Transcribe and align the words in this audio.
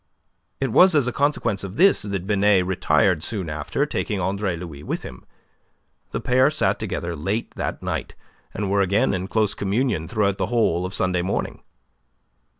It 0.59 0.71
was 0.71 0.95
as 0.95 1.05
a 1.05 1.11
consequence 1.13 1.63
of 1.63 1.77
this 1.77 2.01
that 2.01 2.25
Binet 2.25 2.65
retired 2.65 3.21
soon 3.21 3.51
after, 3.51 3.85
taking 3.85 4.19
Andre 4.19 4.57
Louis 4.57 4.81
with 4.81 5.03
him. 5.03 5.27
The 6.09 6.19
pair 6.19 6.49
sat 6.49 6.79
together 6.79 7.15
late 7.15 7.51
that 7.51 7.83
night, 7.83 8.15
and 8.51 8.71
were 8.71 8.81
again 8.81 9.13
in 9.13 9.27
close 9.27 9.53
communion 9.53 10.07
throughout 10.07 10.39
the 10.39 10.47
whole 10.47 10.87
of 10.87 10.95
Sunday 10.95 11.21
morning. 11.21 11.61